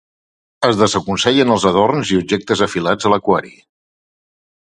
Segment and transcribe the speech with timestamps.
[0.67, 3.55] Es desaconsellen els adorns i objectes afilats a l'aquari.